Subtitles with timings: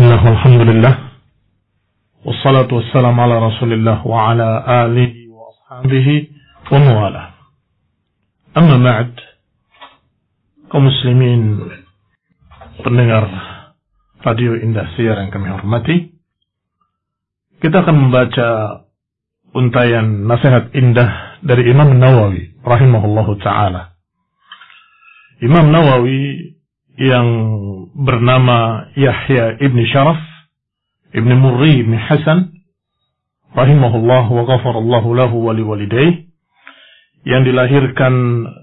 [0.00, 0.94] Bismillah, alhamdulillah.
[2.24, 6.16] Wassalatu wassalamu ala rasulillah wa ala alihi wa ashabihi
[6.72, 7.36] wa mawala.
[8.56, 9.12] Amma ma'ad,
[12.80, 13.28] pendengar
[14.24, 16.16] radio Indah Siar yang kami hormati,
[17.60, 18.48] kita akan membaca
[19.52, 23.92] untayan nasihat indah dari Imam Nawawi rahimahullahu taala.
[25.44, 26.56] Imam Nawawi
[27.00, 27.28] yang
[27.96, 30.20] bernama Yahya ibn Sharaf
[31.16, 32.60] ibn Murri ibn Hasan
[33.56, 36.28] rahimahullah wa ghafarallahu lahu wa liwalidayh
[37.24, 38.12] yang dilahirkan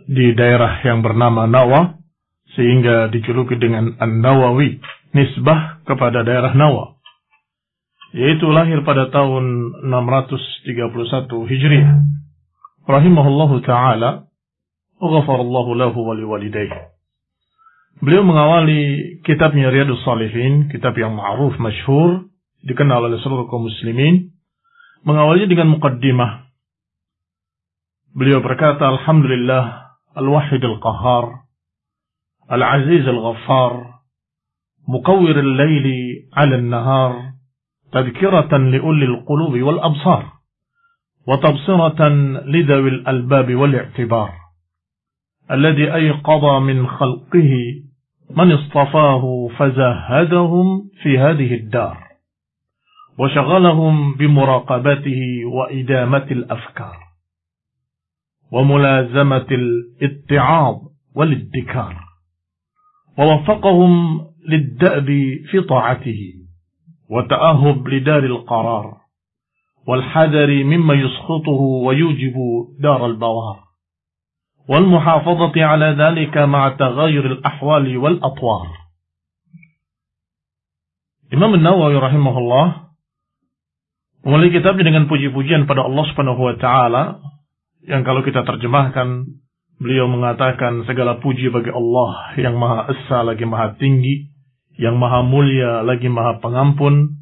[0.05, 1.97] di daerah yang bernama Nawa
[2.53, 4.85] sehingga dijuluki dengan An-Nawawi
[5.17, 6.93] nisbah kepada daerah Nawa.
[8.13, 11.89] Yaitu lahir pada tahun 631 Hijriah.
[12.85, 14.29] Rahimahullahu taala
[15.01, 16.96] wa ghafarallahu lahu wa liwalidayh
[17.97, 22.29] Beliau mengawali kitabnya Riyadus Salihin, kitab yang ma'ruf, masyhur,
[22.61, 24.37] dikenal oleh seluruh kaum muslimin,
[25.01, 26.45] mengawalinya dengan muqaddimah.
[28.13, 31.25] Beliau berkata, Alhamdulillah, Al-Wahid Al-Qahar,
[32.53, 33.97] Al-Aziz Al-Ghaffar,
[34.87, 35.87] مكور الليل
[36.33, 37.31] على النهار
[37.91, 40.31] تذكرة لأولي القلوب والأبصار
[41.27, 42.07] وتبصرة
[42.47, 42.89] لذوي
[43.55, 44.33] والاعتبار
[45.51, 47.53] الذي أيقظ من خلقه
[48.29, 51.97] من اصطفاه فزهدهم في هذه الدار
[53.19, 56.97] وشغلهم بمراقبته وإدامة الأفكار
[58.51, 60.75] وملازمة الاتعاظ
[61.15, 61.95] والادكار
[63.19, 65.05] ووفقهم للدأب
[65.51, 66.33] في طاعته
[67.09, 68.97] وتأهب لدار القرار
[69.87, 72.35] والحذر مما يسخطه ويوجب
[72.79, 73.66] دار البوار.
[74.68, 78.66] والمحافظة على ذلك مع تغير الأحوال والأطوار
[81.32, 82.92] Imam Nawawi rahimahullah
[84.20, 87.24] memulai kitabnya dengan puji-pujian pada Allah Subhanahu wa taala
[87.88, 89.32] yang kalau kita terjemahkan
[89.80, 94.28] beliau mengatakan segala puji bagi Allah yang Maha Esa lagi Maha Tinggi,
[94.76, 97.16] yang Maha Mulia lagi Maha Pengampun,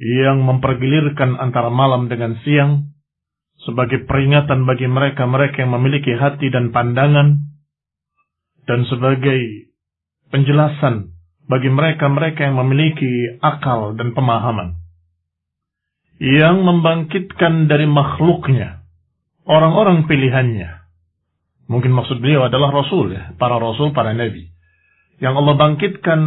[0.00, 2.88] yang mempergilirkan antara malam dengan siang,
[3.65, 7.41] sebagai peringatan bagi mereka-mereka yang memiliki hati dan pandangan
[8.65, 9.71] dan sebagai
[10.33, 11.13] penjelasan
[11.45, 14.79] bagi mereka-mereka yang memiliki akal dan pemahaman.
[16.21, 18.85] Yang membangkitkan dari makhluknya
[19.49, 20.69] orang-orang pilihannya.
[21.65, 24.51] Mungkin maksud beliau adalah rasul ya para rasul para nabi.
[25.21, 26.19] Yang Allah bangkitkan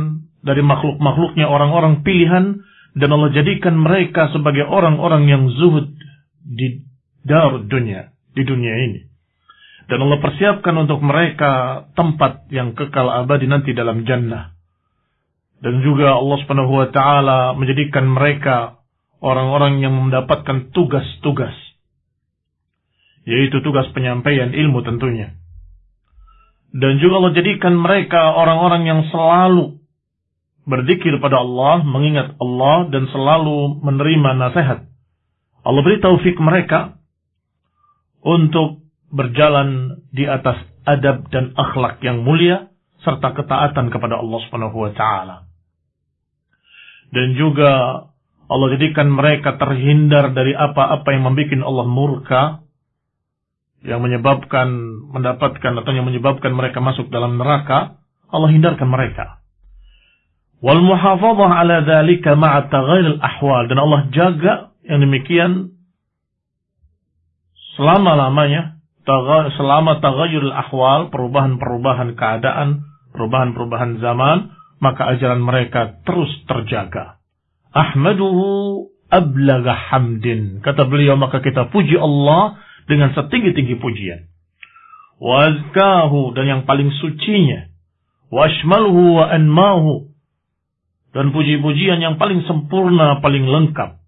[0.45, 2.62] dari makhluk-makhluknya orang-orang pilihan
[2.95, 5.91] dan Allah jadikan mereka sebagai orang-orang yang zuhud
[6.47, 6.84] di
[7.24, 9.00] darud dunia di dunia ini.
[9.84, 14.56] Dan Allah persiapkan untuk mereka tempat yang kekal abadi nanti dalam jannah.
[15.60, 18.80] Dan juga Allah Subhanahu wa taala menjadikan mereka
[19.20, 21.56] orang-orang yang mendapatkan tugas-tugas
[23.24, 25.32] yaitu tugas penyampaian ilmu tentunya.
[26.74, 29.80] Dan juga Allah jadikan mereka orang-orang yang selalu
[30.64, 34.78] berzikir pada Allah, mengingat Allah dan selalu menerima nasihat.
[35.64, 37.00] Allah beri taufik mereka
[38.24, 40.58] untuk berjalan di atas
[40.88, 42.72] adab dan akhlak yang mulia
[43.04, 45.36] serta ketaatan kepada Allah Subhanahu wa taala.
[47.12, 47.72] Dan juga
[48.48, 52.42] Allah jadikan mereka terhindar dari apa-apa yang membuat Allah murka
[53.84, 54.68] yang menyebabkan
[55.12, 58.00] mendapatkan atau yang menyebabkan mereka masuk dalam neraka,
[58.32, 59.44] Allah hindarkan mereka.
[60.64, 65.73] Wal muhafadzah ala dzalika ma'a al-ahwal dan Allah jaga yang demikian
[67.74, 68.74] selama-lamanya
[69.04, 77.20] selama tagayul ahwal, perubahan-perubahan keadaan, perubahan-perubahan zaman, maka ajaran mereka terus terjaga.
[77.74, 80.64] Ahmaduhu ablaga hamdin.
[80.64, 82.56] Kata beliau, maka kita puji Allah
[82.88, 84.30] dengan setinggi-tinggi pujian.
[85.20, 87.70] Wazkahu dan yang paling sucinya.
[88.32, 90.10] Washmalhu wa anmahu.
[91.14, 94.03] Dan puji-pujian yang paling sempurna, paling lengkap.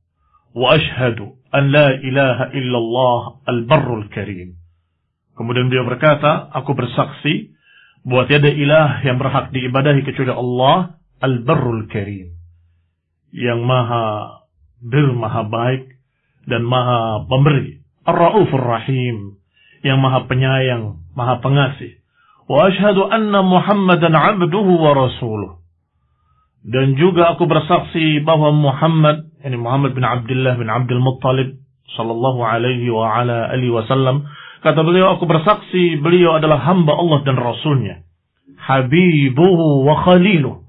[0.56, 4.56] Ashadu an la ilaha illallah al-barrul karim.
[5.36, 7.52] Kemudian beliau berkata, aku bersaksi
[8.08, 12.32] bahwa tiada ilah yang berhak diibadahi kecuali Allah al-barrul karim.
[13.36, 14.04] Yang maha
[14.80, 15.92] bir, maha baik
[16.48, 17.84] dan maha pemberi.
[18.08, 19.36] Ar-Raufur Rahim.
[19.84, 22.00] Yang maha penyayang, maha pengasih.
[22.48, 25.60] Wa ashhadu anna Muhammadan abduhu wa rasuluh.
[26.66, 31.62] Dan juga aku bersaksi bahwa Muhammad ini Muhammad bin Abdullah bin Abdul Muttalib
[31.94, 34.26] sallallahu alaihi wa ala alihi wasallam
[34.66, 38.02] kata beliau aku bersaksi beliau adalah hamba Allah dan rasulnya
[38.58, 40.66] habibuhu wa khaliluh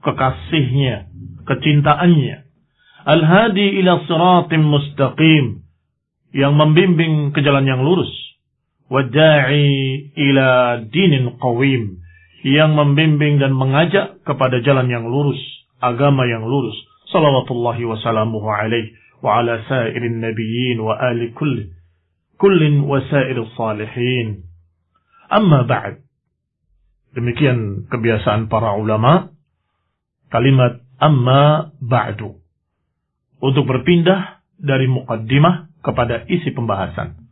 [0.00, 1.12] kekasihnya
[1.46, 2.36] kecintaannya.
[3.06, 5.62] Al-hadi ila siratim mustaqim.
[6.34, 8.10] Yang membimbing ke jalan yang lurus.
[8.90, 12.02] Wada'i ila dinin qawim.
[12.46, 15.38] Yang membimbing dan mengajak kepada jalan yang lurus.
[15.82, 16.78] Agama yang lurus.
[17.10, 18.94] Salawatullahi wasalamuhu alaih.
[19.18, 21.74] Wa ala sairin nabiyyin wa ali kulli.
[22.38, 24.46] Kullin wa sair salihin.
[25.26, 26.06] Amma ba'd.
[27.18, 29.34] Demikian kebiasaan para ulama.
[30.30, 32.38] Kalimat amma ba'du.
[33.42, 37.25] Untuk berpindah dari muqaddimah kepada isi pembahasan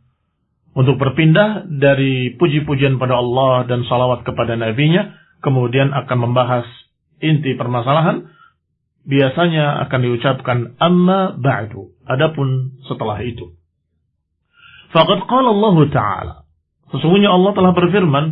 [0.75, 6.67] untuk berpindah dari puji-pujian pada Allah dan salawat kepada Nabi-Nya, kemudian akan membahas
[7.23, 8.27] inti permasalahan,
[9.07, 13.55] biasanya akan diucapkan amma ba'du, adapun setelah itu.
[14.91, 16.35] Faqad qala Allah Ta'ala,
[16.91, 18.25] sesungguhnya Allah telah berfirman,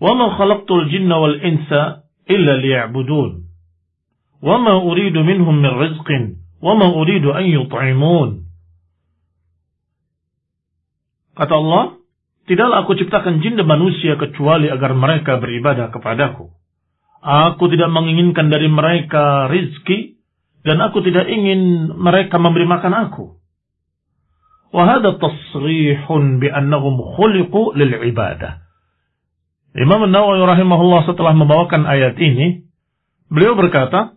[0.00, 3.44] "Wa ma khalaqtul jinna wal insa illa liya'budun."
[4.44, 8.43] Wa ma uridu minhum min rizqin, wa ma uridu an yut'imun.
[11.34, 11.98] Kata Allah,
[12.46, 16.54] tidaklah aku ciptakan jin dan manusia kecuali agar mereka beribadah kepadaku.
[17.24, 20.14] Aku tidak menginginkan dari mereka rizki,
[20.62, 23.36] dan aku tidak ingin mereka memberi makan aku.
[24.74, 28.62] Wahada tasrihun bi'annahum khuliqu lil'ibadah.
[29.74, 32.62] Imam Nawawi rahimahullah setelah membawakan ayat ini,
[33.26, 34.14] beliau berkata,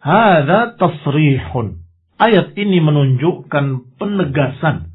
[0.00, 1.84] "Hadza tasrihun."
[2.16, 4.91] Ayat ini menunjukkan penegasan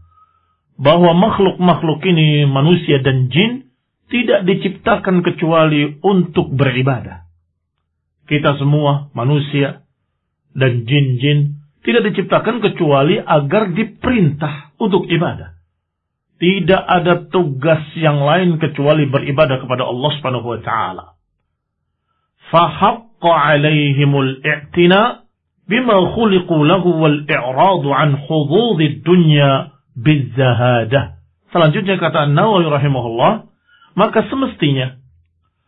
[0.77, 3.74] bahwa makhluk-makhluk ini manusia dan jin
[4.07, 7.27] tidak diciptakan kecuali untuk beribadah.
[8.29, 9.83] Kita semua manusia
[10.53, 15.56] dan jin-jin tidak diciptakan kecuali agar diperintah untuk ibadah.
[16.38, 21.06] Tidak ada tugas yang lain kecuali beribadah kepada Allah Subhanahu wa taala.
[22.53, 25.25] Fahaqqa 'alaihimul i'tina
[25.65, 31.17] bima khuliqu lahu wal i'radu an hududid dunya bizahadah.
[31.49, 33.49] Selanjutnya kata Nawawi rahimahullah,
[33.97, 35.01] maka semestinya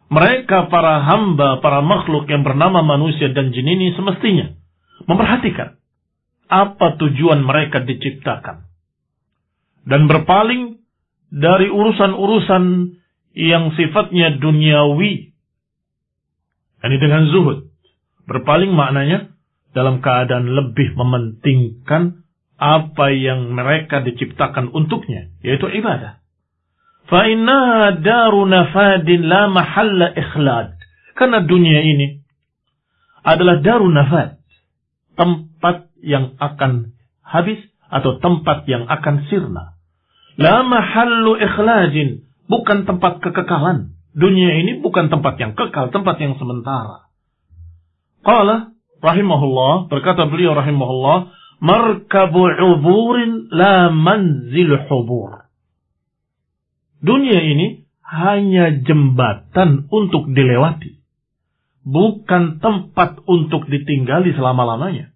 [0.09, 4.53] mereka para hamba, para makhluk yang bernama manusia dan jin ini semestinya
[5.05, 5.77] memperhatikan
[6.49, 8.65] apa tujuan mereka diciptakan
[9.85, 10.81] dan berpaling
[11.29, 12.63] dari urusan-urusan
[13.37, 15.33] yang sifatnya duniawi.
[16.79, 17.69] Ini dengan zuhud.
[18.25, 19.29] Berpaling maknanya
[19.73, 22.25] dalam keadaan lebih mementingkan
[22.58, 26.22] apa yang mereka diciptakan untuknya, yaitu ibadah.
[27.04, 30.68] فَإِنَّهَا دَارُ نَفَادٍ لَا مَحَلَّ إِخْلَادٍ
[31.14, 32.24] Karena dunia ini
[33.24, 34.40] adalah daru nafad.
[35.14, 39.78] Tempat yang akan habis atau tempat yang akan sirna.
[40.34, 42.26] La mahallu ikhlajin.
[42.50, 43.94] Bukan tempat kekekalan.
[44.14, 47.10] Dunia ini bukan tempat yang kekal, tempat yang sementara.
[48.22, 52.43] Qala rahimahullah, berkata beliau rahimahullah, markabu
[52.75, 55.47] uburin la manzil hubur.
[56.99, 60.99] Dunia ini hanya jembatan untuk dilewati.
[61.85, 65.15] Bukan tempat untuk ditinggali selama-lamanya.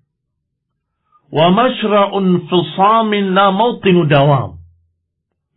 [1.34, 4.63] Wa mashra'un fisamin la mautinu dawam.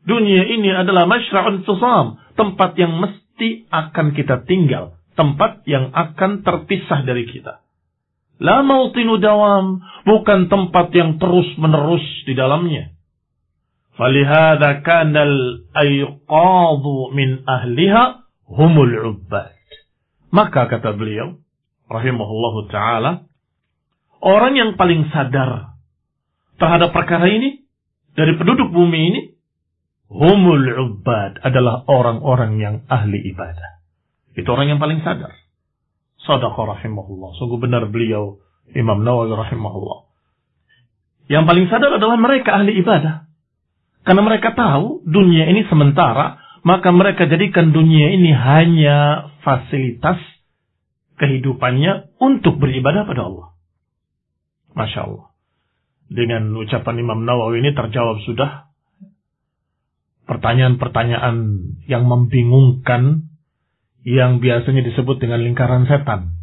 [0.07, 2.19] Dunia ini adalah masyra'un fisam.
[2.35, 4.99] Tempat yang mesti akan kita tinggal.
[5.15, 7.66] Tempat yang akan terpisah dari kita.
[8.43, 9.81] La mautinu dawam.
[10.07, 12.95] Bukan tempat yang terus menerus di dalamnya.
[13.97, 19.57] Falihada kanal ayqadu min ahliha humul ubbad.
[20.31, 21.41] Maka kata beliau,
[21.89, 23.25] rahimahullahu ta'ala,
[24.21, 25.75] orang yang paling sadar
[26.61, 27.65] terhadap perkara ini,
[28.13, 29.21] dari penduduk bumi ini,
[30.07, 33.83] Humul ubad adalah orang-orang yang ahli ibadah.
[34.39, 35.35] Itu orang yang paling sadar.
[36.27, 37.39] Sadaqa rahimahullah.
[37.39, 38.43] Sungguh benar beliau
[38.75, 40.11] Imam Nawawi rahimahullah.
[41.31, 43.27] Yang paling sadar adalah mereka ahli ibadah.
[44.07, 50.19] Karena mereka tahu dunia ini sementara, maka mereka jadikan dunia ini hanya fasilitas
[51.19, 53.47] kehidupannya untuk beribadah pada Allah.
[54.75, 55.27] Masya Allah.
[56.07, 58.71] Dengan ucapan Imam Nawawi ini terjawab sudah
[60.27, 61.37] pertanyaan-pertanyaan
[61.91, 63.26] yang membingungkan
[64.07, 66.39] yang biasanya disebut dengan lingkaran setan.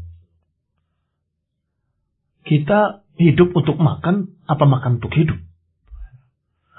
[2.43, 5.39] Kita hidup untuk makan, apa makan untuk hidup?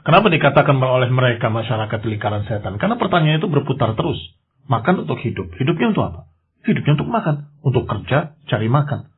[0.05, 2.77] Kenapa dikatakan oleh mereka masyarakat lingkaran setan?
[2.77, 4.21] Karena pertanyaan itu berputar terus.
[4.69, 5.49] Makan untuk hidup.
[5.57, 6.21] Hidupnya untuk apa?
[6.69, 7.35] Hidupnya untuk makan.
[7.65, 9.09] Untuk kerja, cari makan.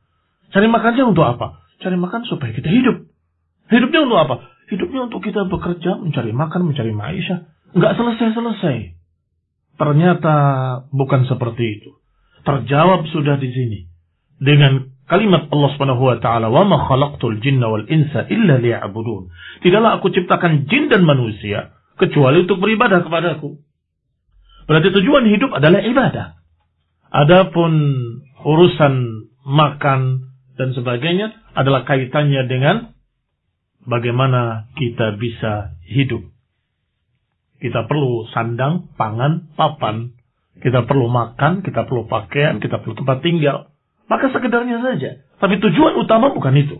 [0.55, 1.67] Cari makannya untuk apa?
[1.83, 3.03] Cari makan supaya kita hidup.
[3.67, 4.35] Hidupnya untuk apa?
[4.71, 8.96] Hidupnya untuk kita bekerja, mencari makan, mencari maisha nggak selesai-selesai.
[9.77, 10.35] Ternyata
[10.89, 11.91] bukan seperti itu.
[12.41, 13.79] Terjawab sudah di sini.
[14.37, 16.77] Dengan kalimat Allah Subhanahu wa taala, "Wa ma
[17.41, 19.29] jinna wal insa illa liya'budun."
[19.61, 23.57] Tidaklah aku ciptakan jin dan manusia kecuali untuk beribadah kepadaku.
[24.67, 26.27] Berarti tujuan hidup adalah ibadah.
[27.07, 27.73] Adapun
[28.43, 28.93] urusan
[29.47, 30.27] makan
[30.59, 32.75] dan sebagainya adalah kaitannya dengan
[33.87, 36.36] bagaimana kita bisa hidup.
[37.57, 40.13] Kita perlu sandang, pangan, papan.
[40.57, 43.69] Kita perlu makan, kita perlu pakaian, kita perlu tempat tinggal.
[44.09, 45.21] Maka sekedarnya saja.
[45.37, 46.77] Tapi tujuan utama bukan itu.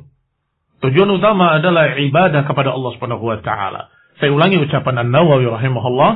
[0.82, 3.90] Tujuan utama adalah ibadah kepada Allah Subhanahu wa taala.
[4.18, 6.12] Saya ulangi ucapan An-Nawawi rahimahullah,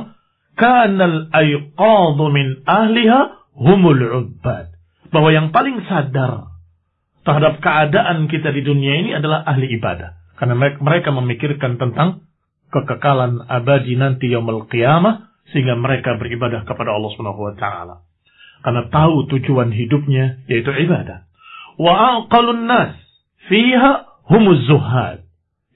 [0.58, 3.20] "Kanal ayqadhu min ahliha
[3.58, 4.74] humul ubbad."
[5.10, 6.50] Bahwa yang paling sadar
[7.22, 10.18] terhadap keadaan kita di dunia ini adalah ahli ibadah.
[10.38, 12.26] Karena mereka memikirkan tentang
[12.72, 17.96] kekekalan abadi nanti yaumul qiyamah sehingga mereka beribadah kepada Allah Subhanahu wa taala
[18.62, 21.26] karena tahu tujuan hidupnya yaitu ibadah.
[21.76, 22.96] Wa aqalun nas
[23.50, 25.26] fiha humuz zuhad.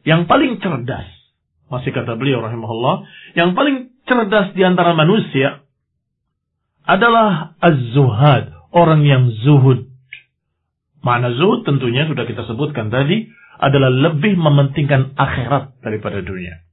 [0.06, 1.10] Yang paling cerdas,
[1.66, 5.66] masih kata beliau rahimahullah, yang paling cerdas di antara manusia
[6.86, 9.90] adalah az-zuhad, orang yang zuhud.
[11.02, 13.26] Mana zuhud tentunya sudah kita sebutkan tadi
[13.58, 16.65] adalah lebih mementingkan akhirat daripada dunia.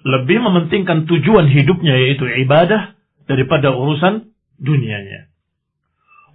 [0.00, 2.96] Lebih mementingkan tujuan hidupnya yaitu ibadah
[3.28, 5.28] daripada urusan dunianya.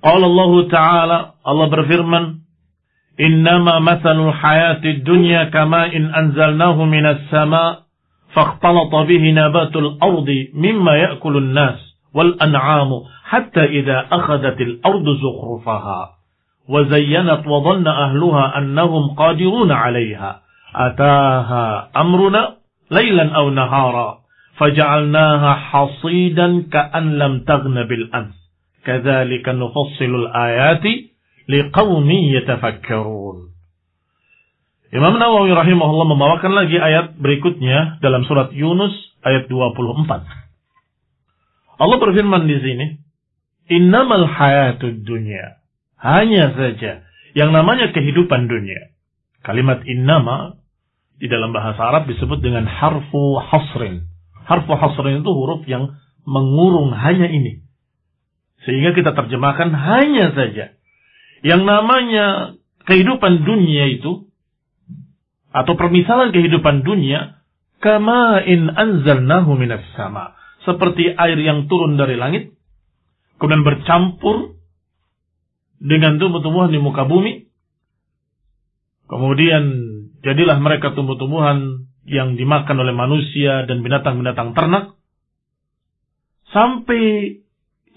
[0.05, 2.45] Allah Ta'ala, Allah berfirman,
[3.15, 7.87] Innama mathalul hayati dunya kama in anzalnahu minas sama
[8.35, 11.79] faqtalata bihi nabatul ardi mimma ya'kulun nas
[12.11, 16.19] wal an'amu hatta idha akhadatil ardu zukhrufaha
[16.67, 20.43] wa zayyanat wa dhanna ahluha annahum qadiruna 'alayha
[22.91, 24.25] lailan aw nahara
[24.61, 28.35] faja'alnaha hasidan ka'an lam taghna bil ans
[28.85, 31.11] kadzalika nufassilu ayati
[31.49, 33.55] liqaumin yatafakkarun
[34.95, 38.95] Imam Nawawi rahimahullah membawakan lagi ayat berikutnya dalam surat Yunus
[39.27, 40.07] ayat 24.
[41.75, 42.85] Allah berfirman di sini,
[43.75, 45.59] "Innamal hayatud dunya."
[45.99, 47.03] Hanya saja
[47.35, 48.95] yang namanya kehidupan dunia.
[49.43, 50.55] Kalimat innama
[51.15, 54.07] di dalam bahasa Arab disebut dengan harfu hasrin.
[54.45, 55.95] Harfu hasrin itu huruf yang
[56.27, 57.63] mengurung hanya ini.
[58.65, 60.75] Sehingga kita terjemahkan hanya saja.
[61.45, 62.25] Yang namanya
[62.89, 64.27] kehidupan dunia itu,
[65.55, 67.39] atau permisalan kehidupan dunia,
[67.79, 70.35] kama in anzalnahu minas sama.
[70.65, 72.57] Seperti air yang turun dari langit,
[73.37, 74.57] kemudian bercampur
[75.77, 77.45] dengan tumbuh-tumbuhan di muka bumi.
[79.05, 79.63] Kemudian
[80.21, 84.93] jadilah mereka tumbuh-tumbuhan yang dimakan oleh manusia dan binatang-binatang ternak.
[86.53, 87.35] Sampai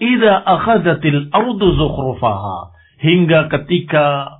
[0.01, 2.73] ida akhadatil ardu zukhrufaha.
[2.99, 4.39] Hingga ketika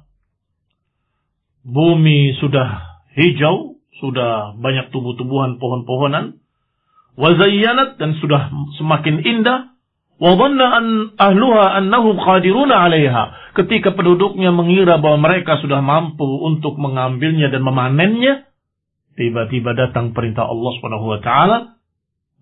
[1.63, 6.39] bumi sudah hijau, sudah banyak tumbuh-tumbuhan, pohon-pohonan,
[7.19, 9.75] wazayyanat dan sudah semakin indah,
[10.19, 10.85] wadhanna an
[11.15, 13.55] ahluha annahum qadiruna 'alaiha.
[13.55, 18.49] Ketika penduduknya mengira bahwa mereka sudah mampu untuk mengambilnya dan memanennya,
[19.19, 21.75] Tiba-tiba datang perintah Allah Subhanahu wa taala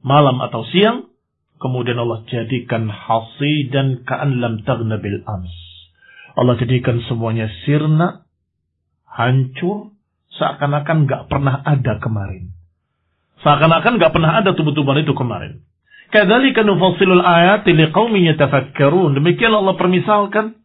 [0.05, 1.09] malam atau siang,
[1.57, 5.49] kemudian Allah jadikan hasidan ka'an lam taghna bil ams.
[6.37, 8.29] Allah jadikan semuanya sirna,
[9.09, 9.97] hancur,
[10.37, 12.53] seakan-akan gak pernah ada kemarin.
[13.41, 15.65] Seakan-akan gak pernah ada tubuh-tubuhan itu kemarin.
[16.07, 19.19] Kadzalika nufassilul ayati liqaumin yatafakkarun.
[19.19, 20.63] Demikian Allah permisalkan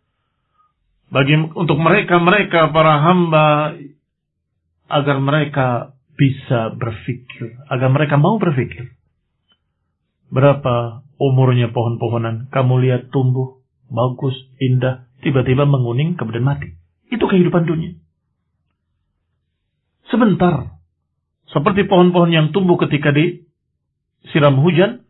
[1.12, 3.76] bagi untuk mereka-mereka para hamba
[4.88, 8.92] agar mereka bisa berpikir, agar mereka mau berpikir.
[10.32, 13.60] Berapa umurnya pohon-pohonan, kamu lihat tumbuh,
[13.92, 16.72] bagus, indah, tiba-tiba menguning, kemudian mati.
[17.12, 17.96] Itu kehidupan dunia.
[20.08, 20.76] Sebentar,
[21.48, 25.04] seperti pohon-pohon yang tumbuh ketika disiram hujan,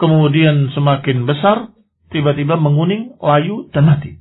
[0.00, 1.70] kemudian semakin besar,
[2.08, 4.16] tiba-tiba menguning, layu, dan mati.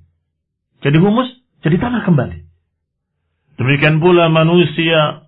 [0.84, 1.32] Jadi humus,
[1.64, 2.38] jadi tanah kembali.
[3.60, 5.28] Demikian pula manusia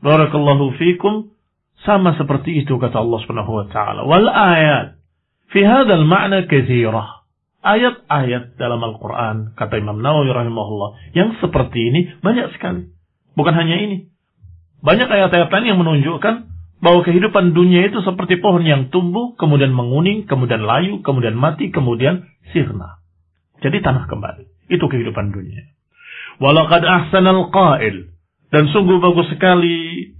[0.00, 1.28] Barakallahu fikum
[1.84, 4.08] sama seperti itu kata Allah Subhanahu wa taala.
[4.08, 4.96] Wal ayat
[5.52, 7.20] fi hadzal ma'na katsirah.
[7.60, 12.88] Ayat-ayat dalam Al-Qur'an kata Imam Nawawi rahimahullah yang seperti ini banyak sekali.
[13.36, 14.08] Bukan hanya ini.
[14.80, 16.49] Banyak ayat-ayat lain yang menunjukkan
[16.80, 22.24] bahwa kehidupan dunia itu seperti pohon yang tumbuh, kemudian menguning, kemudian layu, kemudian mati, kemudian
[22.56, 23.04] sirna.
[23.60, 24.72] Jadi tanah kembali.
[24.72, 25.68] Itu kehidupan dunia.
[26.40, 28.16] Walakad ahsanal qail.
[28.48, 30.10] Dan sungguh bagus sekali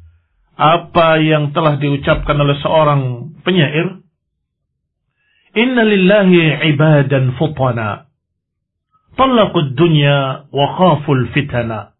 [0.54, 4.04] apa yang telah diucapkan oleh seorang penyair.
[5.56, 8.06] Inna lillahi ibadan futana.
[9.16, 11.96] Talakud dunya wa khaful fitana.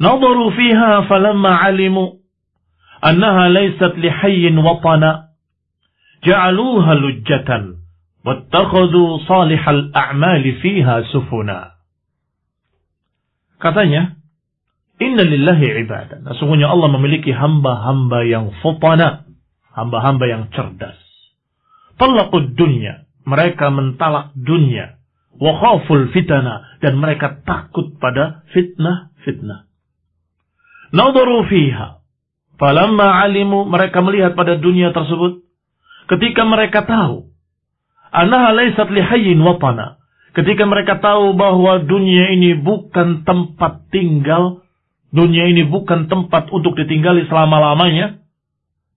[0.00, 2.23] Nadaru fiha falamma alimu
[3.04, 5.36] annaha laysat lihayyin watana
[6.24, 7.84] ja'aluha lujjatan
[8.24, 11.76] wattakhadhu salihal a'mali fiha sufuna
[13.60, 14.16] katanya
[14.96, 15.84] inna lillahi
[16.24, 19.28] Nah, sungguhnya Allah memiliki hamba-hamba yang futana
[19.74, 20.96] hamba-hamba yang cerdas.
[21.98, 23.04] Talakud dunia.
[23.24, 25.00] mereka mentalak dunia
[25.40, 29.64] wa khawful fitana dan mereka takut pada fitnah-fitnah.
[30.92, 32.03] Nadaru fiha
[32.64, 33.68] Falamma alimu.
[33.68, 35.44] Mereka melihat pada dunia tersebut.
[36.08, 37.28] Ketika mereka tahu.
[38.08, 40.00] Anaha laysat lihayyin watana.
[40.32, 44.64] Ketika mereka tahu bahwa dunia ini bukan tempat tinggal
[45.14, 48.18] dunia ini bukan tempat untuk ditinggali selama-lamanya,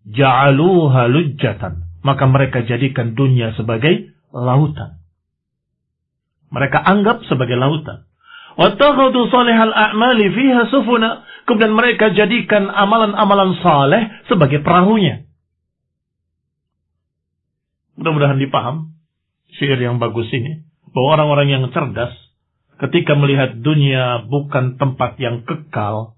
[0.09, 1.85] ja'aluha lujjatan.
[2.01, 4.97] Maka mereka jadikan dunia sebagai lautan.
[6.49, 8.09] Mereka anggap sebagai lautan.
[8.57, 11.23] Wattakhadu salihal a'mali fiha sufuna.
[11.45, 15.23] Kemudian mereka jadikan amalan-amalan saleh sebagai perahunya.
[17.95, 18.97] Mudah-mudahan dipaham
[19.55, 20.65] syair yang bagus ini.
[20.91, 22.11] Bahwa orang-orang yang cerdas
[22.81, 26.17] ketika melihat dunia bukan tempat yang kekal,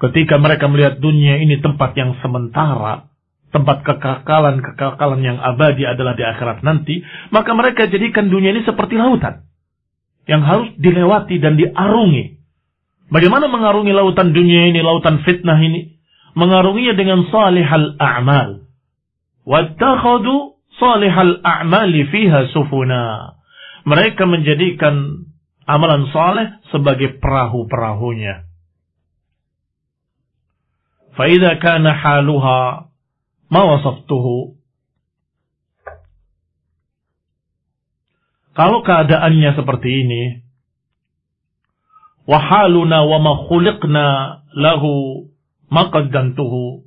[0.00, 3.12] ketika mereka melihat dunia ini tempat yang sementara,
[3.52, 9.47] tempat kekakalan-kekakalan yang abadi adalah di akhirat nanti, maka mereka jadikan dunia ini seperti lautan
[10.28, 12.36] yang harus dilewati dan diarungi.
[13.08, 15.96] Bagaimana mengarungi lautan dunia ini, lautan fitnah ini?
[16.36, 18.68] Mengarunginya dengan salihal a'mal.
[19.48, 23.34] Wattakhadu salihal a'mali fiha sufuna.
[23.88, 25.24] Mereka menjadikan
[25.64, 28.44] amalan saleh sebagai perahu-perahunya.
[31.16, 32.92] Faidah kana haluha
[33.48, 34.57] ma wasaftuhu.
[38.58, 40.22] Kalau keadaannya seperti ini,
[42.26, 44.06] wahaluna wa ma khuliqna
[44.58, 45.24] lahu
[45.70, 46.82] maqaddantuhu.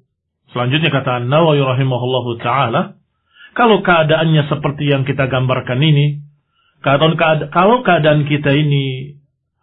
[0.51, 2.99] Selanjutnya kata Nawawi rahimahullahu taala,
[3.55, 6.19] kalau keadaannya seperti yang kita gambarkan ini,
[6.83, 9.15] kalau keadaan kita ini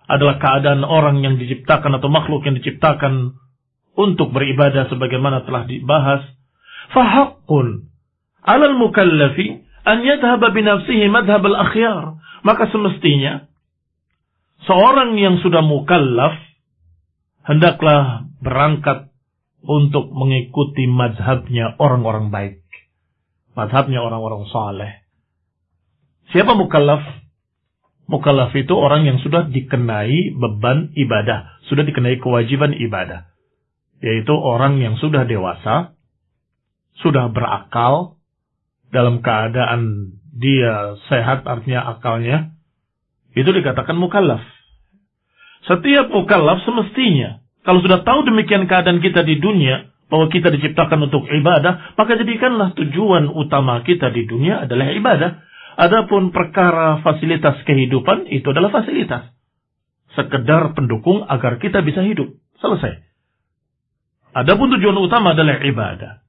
[0.09, 3.37] adalah keadaan orang yang diciptakan atau makhluk yang diciptakan
[4.01, 6.25] untuk beribadah sebagaimana telah dibahas,
[6.97, 7.85] fahaqqun
[8.49, 12.21] 'alal mukallafi an yadhhaba bi nafsihi madhhab al-akhyar.
[12.45, 13.49] Maka semestinya
[14.69, 16.37] seorang yang sudah mukallaf
[17.49, 19.09] hendaklah berangkat
[19.65, 22.63] untuk mengikuti mazhabnya orang-orang baik.
[23.57, 24.93] Mazhabnya orang-orang saleh.
[26.31, 27.03] Siapa mukallaf?
[28.09, 33.29] Mukallaf itu orang yang sudah dikenai beban ibadah, sudah dikenai kewajiban ibadah.
[33.99, 35.99] Yaitu orang yang sudah dewasa,
[37.03, 38.18] sudah berakal,
[38.89, 42.53] dalam keadaan dia sehat artinya akalnya,
[43.35, 44.41] itu dikatakan mukallaf.
[45.67, 51.29] Setiap mukallaf semestinya, kalau sudah tahu demikian keadaan kita di dunia, bahwa kita diciptakan untuk
[51.29, 55.31] ibadah, maka jadikanlah tujuan utama kita di dunia adalah ibadah.
[55.79, 59.31] Adapun perkara fasilitas kehidupan itu adalah fasilitas.
[60.17, 62.35] Sekedar pendukung agar kita bisa hidup.
[62.59, 62.99] Selesai.
[64.35, 66.27] Adapun tujuan utama adalah ibadah.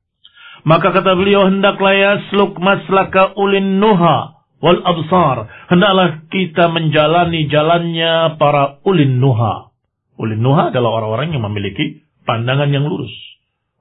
[0.67, 5.48] Maka kata beliau hendaklah yasluk maslaka ulin nuha wal absar.
[5.72, 9.72] Hendaklah kita menjalani jalannya para ulin nuha.
[10.19, 13.12] Ulin nuha adalah orang-orang yang memiliki pandangan yang lurus.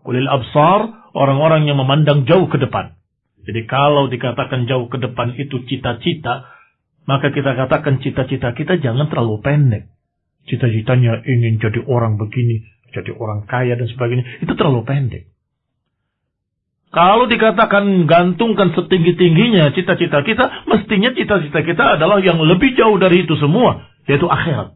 [0.07, 2.95] Ulil absar, orang-orang yang memandang jauh ke depan.
[3.43, 6.49] Jadi kalau dikatakan jauh ke depan itu cita-cita,
[7.09, 9.85] maka kita katakan cita-cita kita jangan terlalu pendek.
[10.49, 14.45] Cita-citanya ingin jadi orang begini, jadi orang kaya dan sebagainya.
[14.45, 15.29] Itu terlalu pendek.
[16.89, 23.37] Kalau dikatakan gantungkan setinggi-tingginya cita-cita kita, mestinya cita-cita kita adalah yang lebih jauh dari itu
[23.37, 24.73] semua, yaitu akhirat.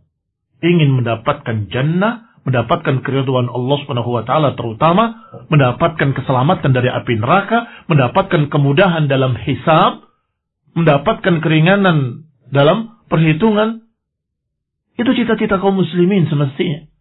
[0.60, 7.86] Ingin mendapatkan jannah, mendapatkan keriduan Allah Subhanahu wa taala terutama mendapatkan keselamatan dari api neraka,
[7.88, 10.04] mendapatkan kemudahan dalam hisab,
[10.76, 13.88] mendapatkan keringanan dalam perhitungan.
[15.00, 16.91] Itu cita-cita kaum muslimin semestinya.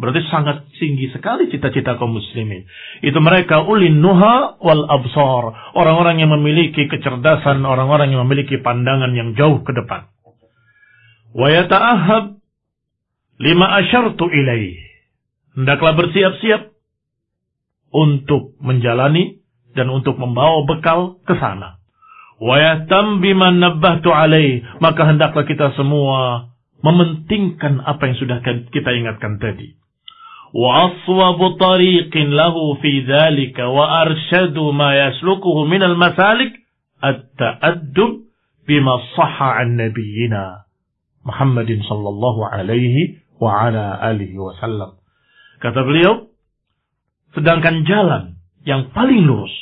[0.00, 2.64] Berarti sangat tinggi sekali cita-cita kaum muslimin.
[3.04, 5.76] Itu mereka ulin nuha wal absar.
[5.76, 10.08] Orang-orang yang memiliki kecerdasan, orang-orang yang memiliki pandangan yang jauh ke depan.
[11.36, 12.40] Wa yata'ahab
[13.40, 14.76] Lima asyartu ilaih.
[15.56, 16.76] Hendaklah bersiap-siap
[17.88, 19.40] untuk menjalani
[19.72, 21.80] dan untuk membawa bekal ke sana.
[22.36, 24.60] Wa yatam biman nabbahtu alaih.
[24.84, 26.52] Maka hendaklah kita semua
[26.84, 29.80] mementingkan apa yang sudah kita ingatkan tadi.
[30.50, 36.58] Tariqin lahu fi dhalika wa arsyadu ma yaslukuhu minal masalik
[37.02, 38.26] at-ta'addub
[38.66, 40.66] bima sahha an nabiyina
[41.22, 44.98] Muhammadin sallallahu alaihi wa ala alihi wasallam.
[45.60, 46.32] Kata beliau,
[47.36, 49.52] sedangkan jalan yang paling lurus,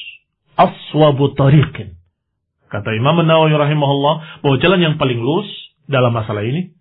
[0.57, 1.99] aswabu tariqin.
[2.69, 5.49] Kata Imam Nawawi rahimahullah, bahwa jalan yang paling lurus
[5.91, 6.73] dalam masalah ini,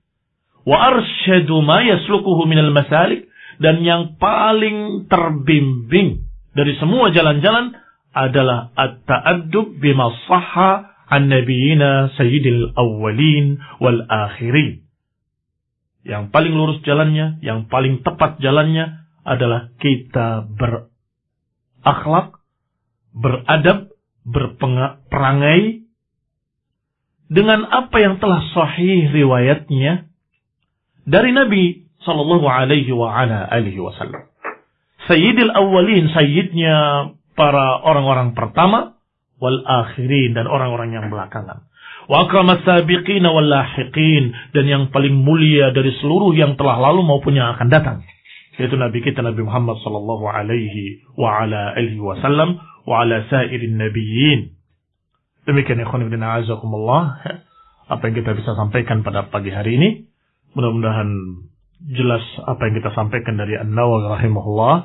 [0.63, 3.26] wa arsyadu ma yaslukuhu minal masalik,
[3.57, 7.73] dan yang paling terbimbing dari semua jalan-jalan
[8.13, 14.81] adalah at-ta'addub bima sahha an nabiyina sayyidil awwalin wal akhirin.
[16.07, 22.39] Yang paling lurus jalannya, yang paling tepat jalannya adalah kita berakhlak,
[23.11, 23.91] beradab,
[24.23, 25.83] berperangai
[27.27, 30.07] dengan apa yang telah sahih riwayatnya
[31.03, 34.31] dari Nabi sallallahu alaihi wa ala alihi wasallam.
[35.11, 36.75] Sayyidil awwalin, sayyidnya
[37.35, 38.97] para orang-orang pertama,
[39.37, 41.67] wal akhirin dan orang-orang yang belakangan.
[42.07, 47.35] Wa akramat sabiqin wal lahiqin dan yang paling mulia dari seluruh yang telah lalu maupun
[47.35, 47.97] yang akan datang.
[48.57, 54.57] Yaitu Nabi kita Nabi Muhammad sallallahu alaihi wa ala alihi wasallam wa ala sairin nabiyyin.
[55.45, 57.21] Demikian ikhwan ibn a'azakumullah
[57.87, 59.89] apa yang kita bisa sampaikan pada pagi hari ini.
[60.57, 61.07] Mudah-mudahan
[61.85, 64.75] jelas apa yang kita sampaikan dari An-Nawawi rahimahullah,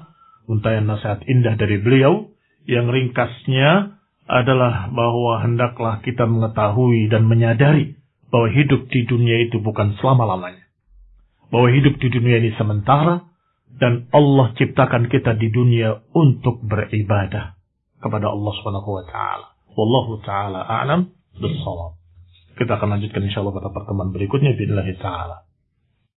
[0.48, 2.28] untayan nasihat indah dari beliau
[2.68, 7.98] yang ringkasnya adalah bahwa hendaklah kita mengetahui dan menyadari
[8.32, 10.64] bahwa hidup di dunia itu bukan selama-lamanya.
[11.52, 13.28] Bahwa hidup di dunia ini sementara
[13.76, 17.56] dan Allah ciptakan kita di dunia untuk beribadah
[18.00, 19.46] kepada Allah Subhanahu wa taala.
[19.76, 22.00] Wallahu taala a'lam bissawab.
[22.56, 25.44] Kita akan lanjutkan insyaallah pada pertemuan berikutnya billahi taala.